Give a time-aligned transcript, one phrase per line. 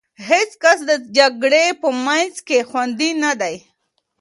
[0.29, 3.55] هېڅ کس د جګړې په منځ کې خوندي نه دی.